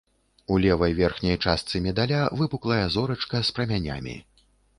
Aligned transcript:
У 0.53 0.55
левай 0.63 0.95
верхняй 0.99 1.37
частцы 1.47 1.81
медаля 1.89 2.21
выпуклая 2.41 2.81
зорачка 2.97 3.45
з 3.53 3.61
прамянямі. 3.61 4.19